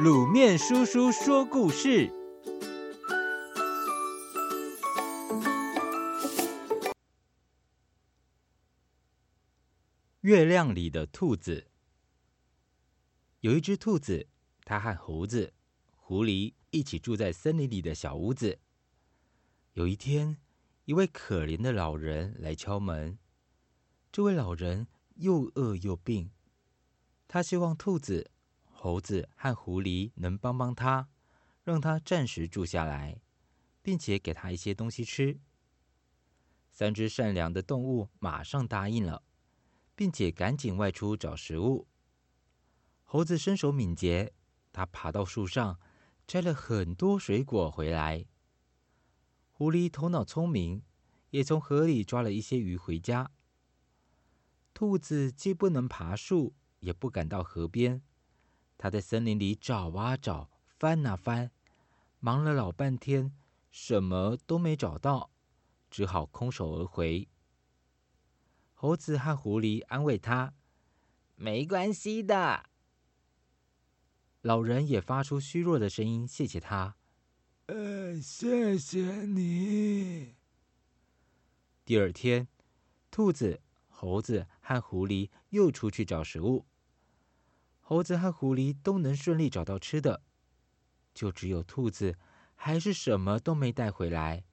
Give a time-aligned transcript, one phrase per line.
[0.00, 2.10] 卤面叔叔说故事：
[10.22, 11.66] 月亮里的兔子。
[13.40, 14.26] 有一只兔子，
[14.64, 15.52] 它和猴子、
[15.94, 18.58] 狐狸一起住在森林里的小屋子。
[19.74, 20.38] 有一天，
[20.86, 23.18] 一位可怜的老人来敲门。
[24.10, 24.86] 这位老人
[25.16, 26.30] 又饿又病，
[27.28, 28.30] 他希望兔子。
[28.82, 31.08] 猴子和狐狸能帮帮他，
[31.62, 33.20] 让他暂时住下来，
[33.80, 35.38] 并且给他一些东西吃。
[36.72, 39.22] 三只善良的动物马上答应了，
[39.94, 41.86] 并且赶紧外出找食物。
[43.04, 44.32] 猴子身手敏捷，
[44.72, 45.78] 他爬到树上
[46.26, 48.26] 摘了很多水果回来。
[49.52, 50.82] 狐狸头脑聪明，
[51.30, 53.30] 也从河里抓了一些鱼回家。
[54.74, 58.02] 兔子既不能爬树，也不敢到河边。
[58.82, 61.52] 他在森林里找啊找，翻啊翻，
[62.18, 63.32] 忙了老半天，
[63.70, 65.30] 什么都没找到，
[65.88, 67.28] 只好空手而回。
[68.74, 70.54] 猴子和狐狸安慰他
[71.36, 72.70] ：“没关系的。”
[74.42, 76.96] 老人也发出虚弱的声音，谢谢他
[77.66, 80.34] ：“呃，谢谢你。”
[81.86, 82.48] 第二天，
[83.12, 86.66] 兔子、猴子和狐狸又出去找食物。
[87.84, 90.22] 猴子和狐狸都能顺利找到吃的，
[91.12, 92.16] 就只有兔子
[92.54, 94.44] 还是什么都没带回来。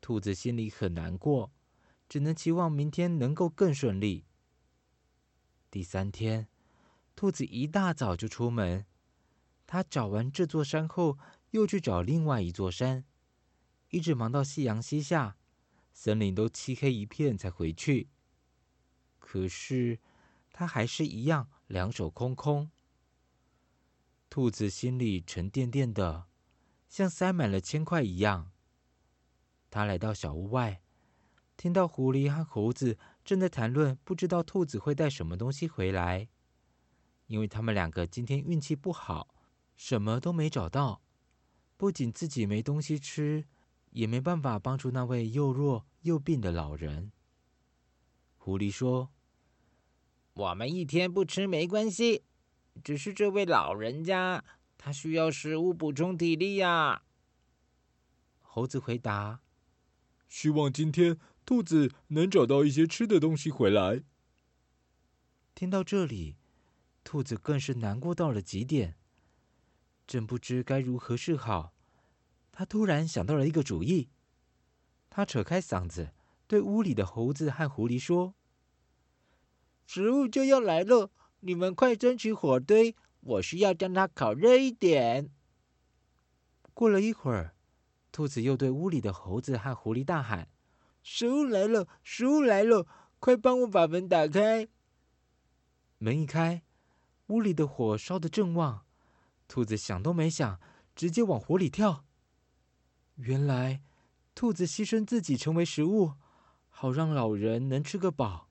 [0.00, 1.52] 兔子心里很难过，
[2.08, 4.26] 只能期望明天能够更顺利。
[5.70, 6.48] 第三天，
[7.14, 8.84] 兔子一大早就出门，
[9.66, 11.16] 他找完这座山后，
[11.52, 13.04] 又去找另外一座山，
[13.90, 15.36] 一直忙到夕阳西下，
[15.92, 18.08] 森林都漆黑一片才回去。
[19.18, 20.00] 可是
[20.52, 21.48] 他还是一样。
[21.66, 22.70] 两手空空，
[24.30, 26.26] 兔子心里沉甸甸的，
[26.88, 28.52] 像塞满了铅块一样。
[29.68, 30.80] 他来到小屋外，
[31.56, 36.28] 听到狐狸和猴子正在谈论，不知道兔子会带什么东西回来，
[37.26, 39.34] 因为他们两个今天运气不好，
[39.74, 41.02] 什么都没找到，
[41.76, 43.44] 不仅自己没东西吃，
[43.90, 47.10] 也没办法帮助那位又弱又病的老人。
[48.36, 49.10] 狐狸说。
[50.36, 52.22] 我们一天不吃没关系，
[52.84, 54.44] 只是这位老人家
[54.76, 57.04] 他需要食物补充体力呀。
[58.42, 59.40] 猴子回答
[60.28, 64.02] ：“希望今天兔子能找到一些吃的东西回来。”
[65.54, 66.36] 听到这里，
[67.02, 68.98] 兔子更是难过到了极点，
[70.06, 71.72] 正不知该如何是好。
[72.52, 74.10] 他突然想到了一个主意，
[75.08, 76.12] 他扯开嗓子
[76.46, 78.34] 对屋里的猴子和狐狸说。
[79.86, 81.10] 食物就要来了，
[81.40, 85.30] 你们快争取火堆，我需要将它烤热一点。
[86.74, 87.54] 过了一会儿，
[88.10, 90.48] 兔子又对屋里的猴子和狐狸大喊
[91.02, 92.86] ：“食物来了，食物来了，
[93.20, 94.68] 快帮我把门打开！”
[95.98, 96.62] 门一开，
[97.28, 98.84] 屋里的火烧得正旺，
[99.48, 100.60] 兔子想都没想，
[100.94, 102.04] 直接往火里跳。
[103.14, 103.82] 原来，
[104.34, 106.14] 兔子牺牲自己成为食物，
[106.68, 108.45] 好让老人能吃个饱。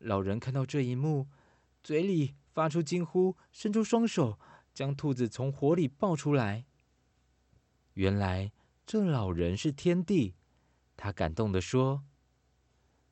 [0.00, 1.28] 老人看到这一幕，
[1.82, 4.38] 嘴里发出惊呼，伸出双手
[4.74, 6.64] 将兔子从火里抱出来。
[7.94, 8.50] 原来
[8.86, 10.34] 这老人是天帝，
[10.96, 12.02] 他感动地说：“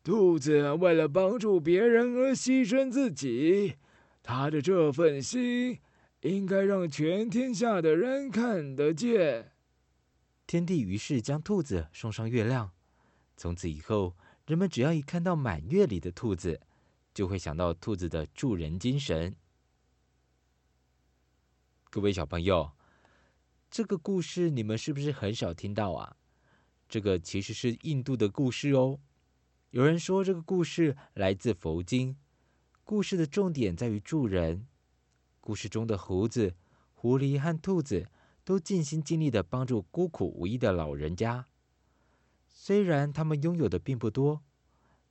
[0.02, 3.76] 兔子为了帮助别人而牺牲自己，
[4.22, 5.78] 他的这份心
[6.22, 9.52] 应该让全天下的人看得见。”
[10.46, 12.70] 天帝于是将兔子送上月亮。
[13.36, 14.16] 从此以后，
[14.46, 16.62] 人们只要一看到满月里的兔子，
[17.18, 19.34] 就会想到兔子的助人精神。
[21.90, 22.70] 各位小朋友，
[23.68, 26.16] 这个故事你们是不是很少听到啊？
[26.88, 29.00] 这个其实是印度的故事哦。
[29.70, 32.16] 有人说这个故事来自佛经，
[32.84, 34.68] 故事的重点在于助人。
[35.40, 36.54] 故事中的猴子、
[36.94, 38.08] 狐狸和兔子
[38.44, 41.48] 都尽心尽力的帮助孤苦无依的老人家。
[42.46, 44.44] 虽然他们拥有的并不多，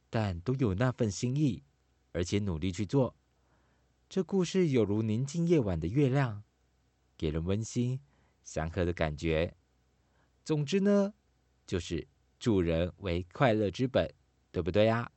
[0.09, 1.63] 但都有那份心意。
[2.17, 3.15] 而且努力去做，
[4.09, 6.43] 这故事有如宁静夜晚的月亮，
[7.15, 8.01] 给人温馨、
[8.43, 9.55] 祥和的感觉。
[10.43, 11.13] 总之呢，
[11.67, 12.07] 就是
[12.39, 14.11] 助人为快乐之本，
[14.51, 15.11] 对不对呀？